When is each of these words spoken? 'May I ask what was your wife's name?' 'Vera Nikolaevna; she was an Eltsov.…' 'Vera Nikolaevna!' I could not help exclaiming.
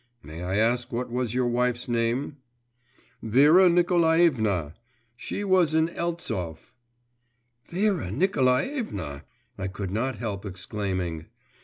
'May 0.23 0.41
I 0.41 0.55
ask 0.55 0.91
what 0.91 1.11
was 1.11 1.35
your 1.35 1.45
wife's 1.45 1.87
name?' 1.87 2.37
'Vera 3.21 3.69
Nikolaevna; 3.69 4.73
she 5.15 5.43
was 5.43 5.75
an 5.75 5.89
Eltsov.…' 5.89 6.73
'Vera 7.67 8.09
Nikolaevna!' 8.09 9.25
I 9.59 9.67
could 9.67 9.91
not 9.91 10.15
help 10.15 10.43
exclaiming. 10.43 11.27